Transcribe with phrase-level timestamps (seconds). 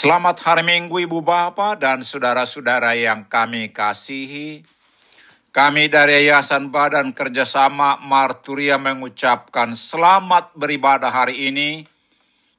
[0.00, 4.64] Selamat hari Minggu Ibu Bapak dan saudara-saudara yang kami kasihi.
[5.52, 11.84] Kami dari Yayasan Badan Kerjasama Marturia mengucapkan selamat beribadah hari ini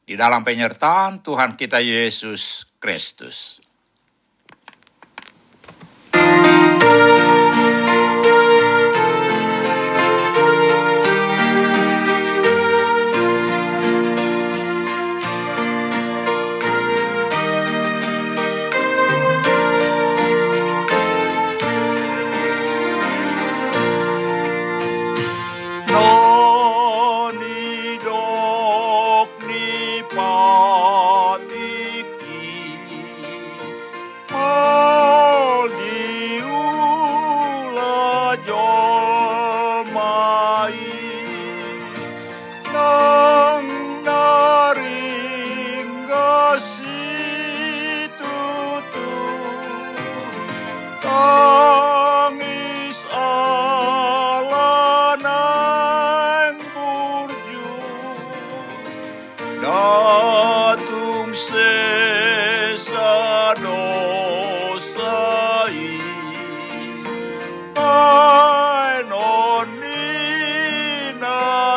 [0.05, 3.60] di dalam penyertaan Tuhan kita Yesus Kristus.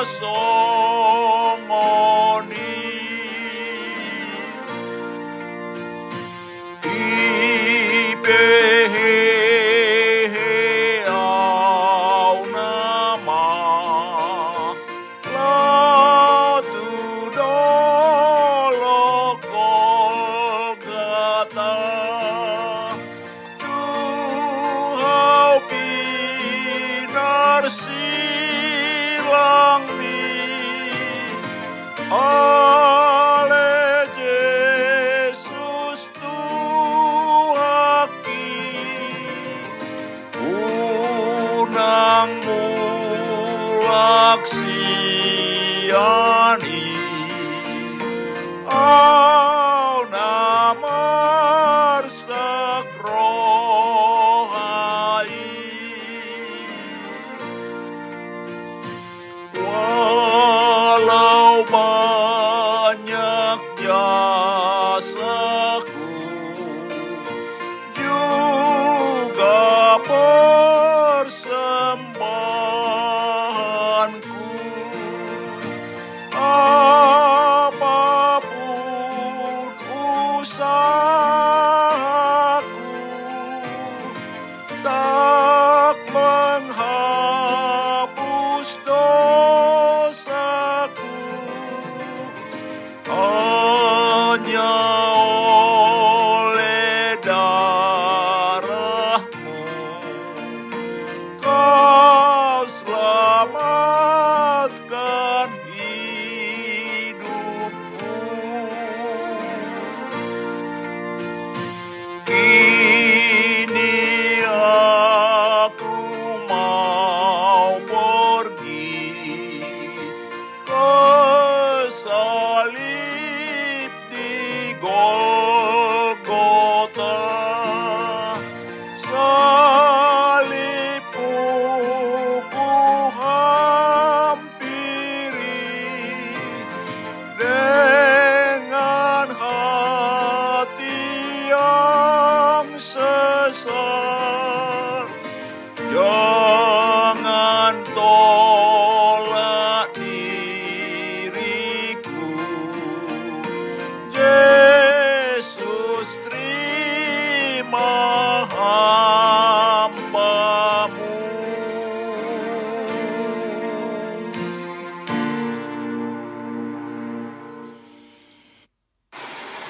[0.04, 0.63] soul.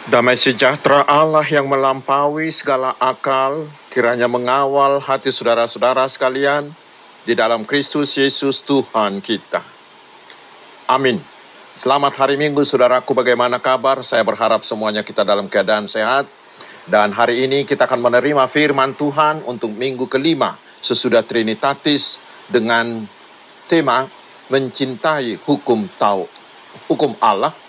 [0.05, 6.77] Damai sejahtera Allah yang melampaui segala akal, kiranya mengawal hati saudara-saudara sekalian
[7.25, 9.65] di dalam Kristus Yesus Tuhan kita.
[10.93, 11.25] Amin.
[11.73, 13.17] Selamat hari Minggu, saudaraku.
[13.17, 14.05] Bagaimana kabar?
[14.05, 16.29] Saya berharap semuanya kita dalam keadaan sehat.
[16.85, 22.21] Dan hari ini kita akan menerima firman Tuhan untuk minggu kelima sesudah Trinitatis
[22.53, 23.09] dengan
[23.73, 24.05] tema
[24.53, 26.29] mencintai hukum tau
[26.93, 27.64] hukum Allah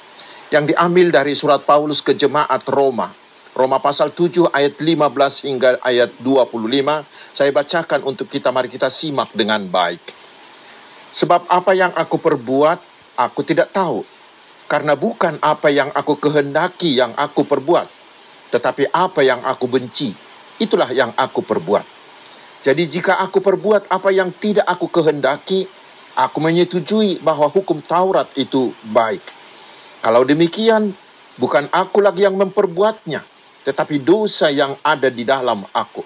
[0.55, 3.11] yang diambil dari surat Paulus ke jemaat Roma.
[3.51, 7.03] Roma pasal 7 ayat 15 hingga ayat 25.
[7.35, 9.99] Saya bacakan untuk kita, mari kita simak dengan baik.
[11.11, 12.79] Sebab apa yang aku perbuat,
[13.19, 14.07] aku tidak tahu.
[14.71, 18.07] Karena bukan apa yang aku kehendaki yang aku perbuat.
[18.45, 20.15] tetapi apa yang aku benci,
[20.63, 21.83] itulah yang aku perbuat.
[22.63, 25.67] Jadi jika aku perbuat apa yang tidak aku kehendaki,
[26.15, 29.34] aku menyetujui bahwa hukum Taurat itu baik.
[30.05, 30.93] Kalau demikian,
[31.33, 33.25] bukan aku lagi yang memperbuatnya,
[33.65, 36.05] tetapi dosa yang ada di dalam aku.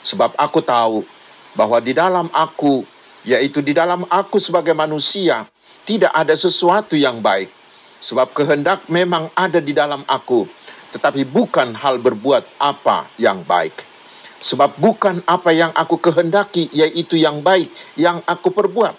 [0.00, 1.04] Sebab aku tahu
[1.52, 2.88] bahwa di dalam aku,
[3.28, 5.44] yaitu di dalam aku sebagai manusia,
[5.84, 7.52] tidak ada sesuatu yang baik.
[8.00, 10.48] Sebab kehendak memang ada di dalam aku,
[10.96, 13.84] tetapi bukan hal berbuat apa yang baik.
[14.40, 17.68] Sebab bukan apa yang aku kehendaki, yaitu yang baik,
[18.00, 18.96] yang aku perbuat.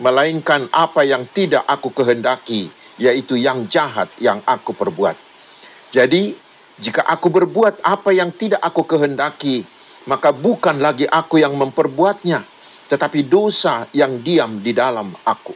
[0.00, 5.16] Melainkan apa yang tidak aku kehendaki, yaitu yang jahat yang aku perbuat.
[5.90, 6.34] Jadi,
[6.78, 9.62] jika aku berbuat apa yang tidak aku kehendaki,
[10.10, 12.44] maka bukan lagi aku yang memperbuatnya,
[12.90, 15.54] tetapi dosa yang diam di dalam aku.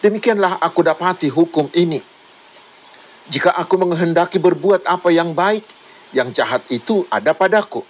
[0.00, 1.98] Demikianlah aku dapati hukum ini.
[3.26, 5.66] Jika aku menghendaki berbuat apa yang baik,
[6.14, 7.82] yang jahat itu ada padaku.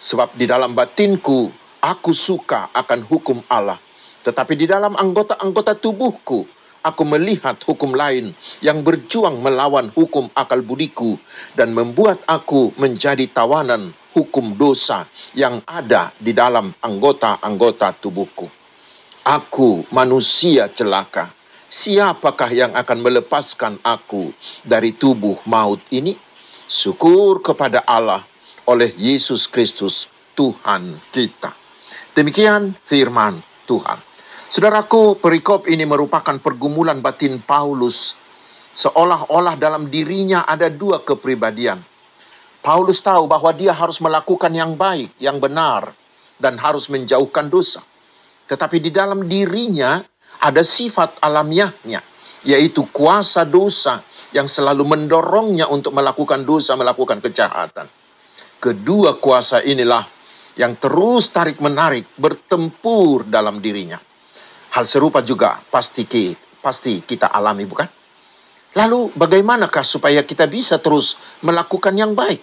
[0.00, 3.78] Sebab di dalam batinku, aku suka akan hukum Allah.
[4.26, 6.44] Tetapi di dalam anggota-anggota tubuhku,
[6.80, 8.32] aku melihat hukum lain
[8.64, 11.16] yang berjuang melawan hukum akal budiku
[11.54, 15.06] dan membuat aku menjadi tawanan hukum dosa
[15.36, 18.48] yang ada di dalam anggota-anggota tubuhku.
[19.20, 21.40] Aku manusia celaka
[21.70, 24.34] siapakah yang akan melepaskan aku
[24.66, 26.18] dari tubuh maut ini?
[26.66, 28.26] Syukur kepada Allah
[28.66, 31.54] oleh Yesus Kristus Tuhan kita.
[32.14, 34.09] Demikian firman Tuhan.
[34.50, 38.18] Saudaraku, perikop ini merupakan pergumulan batin Paulus
[38.74, 41.78] seolah-olah dalam dirinya ada dua kepribadian.
[42.58, 45.94] Paulus tahu bahwa dia harus melakukan yang baik, yang benar,
[46.42, 47.86] dan harus menjauhkan dosa.
[48.50, 50.02] Tetapi di dalam dirinya
[50.42, 52.02] ada sifat alamiahnya,
[52.42, 54.02] yaitu kuasa dosa
[54.34, 57.86] yang selalu mendorongnya untuk melakukan dosa, melakukan kejahatan.
[58.58, 60.10] Kedua kuasa inilah
[60.58, 64.09] yang terus tarik-menarik bertempur dalam dirinya.
[64.70, 67.88] Hal serupa juga pasti kita, pasti kita alami, bukan?
[68.78, 72.38] Lalu bagaimanakah supaya kita bisa terus melakukan yang baik?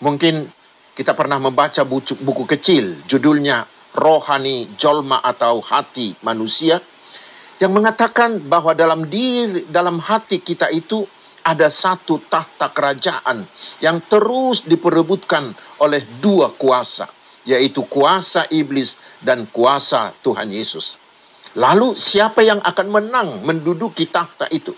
[0.00, 0.48] Mungkin
[0.96, 6.80] kita pernah membaca buku, buku kecil judulnya rohani jolma atau hati manusia
[7.60, 11.04] yang mengatakan bahwa dalam diri dalam hati kita itu
[11.40, 13.48] ada satu tahta kerajaan
[13.80, 17.08] yang terus diperebutkan oleh dua kuasa
[17.48, 20.99] yaitu kuasa iblis dan kuasa Tuhan Yesus.
[21.58, 24.70] Lalu siapa yang akan menang menduduki tahta itu?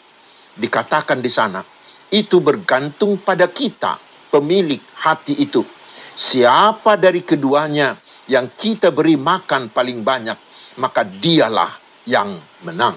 [0.57, 1.61] Dikatakan di sana,
[2.09, 4.01] itu bergantung pada kita,
[4.33, 5.65] pemilik hati itu.
[6.13, 7.97] Siapa dari keduanya
[8.29, 10.39] yang kita beri makan paling banyak,
[10.81, 11.77] maka dialah
[12.09, 12.97] yang menang.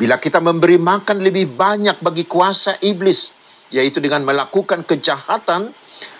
[0.00, 3.36] Bila kita memberi makan lebih banyak bagi kuasa iblis,
[3.68, 5.76] yaitu dengan melakukan kejahatan,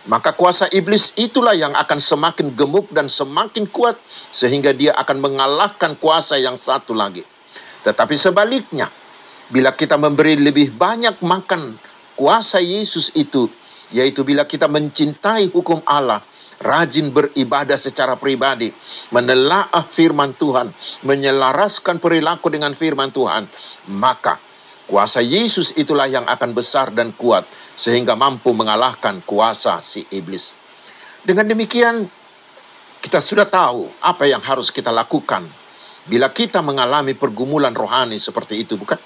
[0.08, 4.00] maka kuasa iblis itulah yang akan semakin gemuk dan semakin kuat,
[4.32, 7.26] sehingga dia akan mengalahkan kuasa yang satu lagi.
[7.85, 8.88] Tetapi sebaliknya,
[9.52, 11.76] bila kita memberi lebih banyak makan
[12.17, 13.49] kuasa Yesus itu,
[13.93, 16.25] yaitu bila kita mencintai hukum Allah,
[16.61, 18.69] rajin beribadah secara pribadi,
[19.12, 20.73] menelaah firman Tuhan,
[21.05, 23.49] menyelaraskan perilaku dengan firman Tuhan,
[23.88, 24.50] maka
[24.90, 27.46] kuasa Yesus itulah yang akan besar dan kuat
[27.78, 30.50] sehingga mampu mengalahkan kuasa si iblis.
[31.22, 32.10] Dengan demikian,
[32.98, 35.46] kita sudah tahu apa yang harus kita lakukan
[36.10, 38.98] bila kita mengalami pergumulan rohani seperti itu, bukan?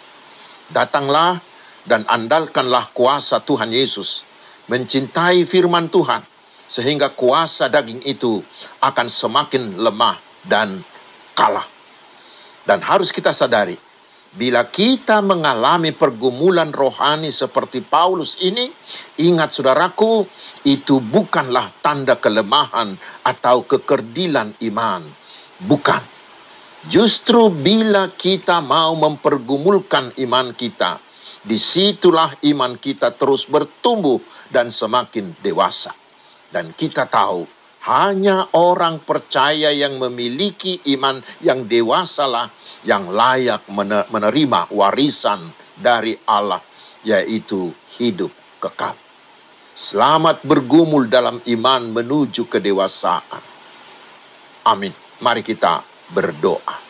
[0.73, 1.45] Datanglah
[1.85, 4.25] dan andalkanlah kuasa Tuhan Yesus,
[4.73, 6.25] mencintai firman Tuhan,
[6.65, 8.41] sehingga kuasa daging itu
[8.81, 10.17] akan semakin lemah
[10.49, 10.81] dan
[11.37, 11.69] kalah.
[12.65, 13.77] Dan harus kita sadari,
[14.35, 18.67] bila kita mengalami pergumulan rohani seperti Paulus ini,
[19.23, 20.27] ingat saudaraku,
[20.67, 25.07] itu bukanlah tanda kelemahan atau kekerdilan iman.
[25.63, 26.03] Bukan.
[26.91, 30.99] Justru bila kita mau mempergumulkan iman kita,
[31.47, 34.19] di situlah iman kita terus bertumbuh
[34.51, 35.95] dan semakin dewasa.
[36.51, 37.54] Dan kita tahu
[37.85, 42.49] hanya orang percaya yang memiliki iman yang dewasalah
[42.81, 43.69] yang layak
[44.09, 46.65] menerima warisan dari Allah,
[47.05, 48.97] yaitu hidup kekal.
[49.77, 53.43] Selamat bergumul dalam iman menuju kedewasaan.
[54.65, 54.97] Amin.
[55.21, 56.81] Mari kita berdoa.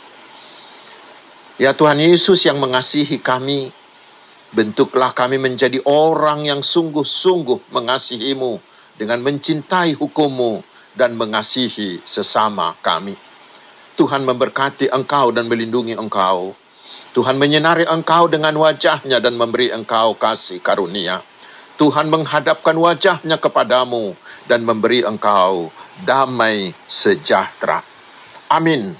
[1.59, 3.75] Ya Tuhan Yesus yang mengasihi kami,
[4.55, 8.63] bentuklah kami menjadi orang yang sungguh-sungguh mengasihimu
[8.95, 13.19] dengan mencintai hukummu dan mengasihi sesama kami.
[13.95, 16.55] Tuhan memberkati engkau dan melindungi engkau.
[17.15, 21.23] Tuhan menyenari engkau dengan wajahnya dan memberi engkau kasih karunia.
[21.75, 24.15] Tuhan menghadapkan wajahnya kepadamu
[24.47, 27.83] dan memberi engkau damai sejahtera.
[28.51, 28.95] Amin.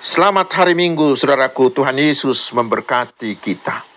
[0.00, 1.68] Selamat hari Minggu, saudaraku.
[1.68, 3.89] Tuhan Yesus memberkati kita.